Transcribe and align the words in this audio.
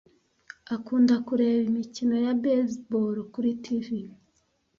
Akunda 0.75 1.15
kureba 1.27 1.61
imikino 1.69 2.15
ya 2.25 2.33
baseball 2.43 3.15
kuri 3.33 3.49
TV. 3.63 3.87